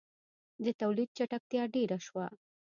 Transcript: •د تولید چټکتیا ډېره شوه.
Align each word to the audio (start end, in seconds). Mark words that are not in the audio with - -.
•د 0.65 0.67
تولید 0.81 1.09
چټکتیا 1.17 1.63
ډېره 1.75 1.97
شوه. 2.05 2.25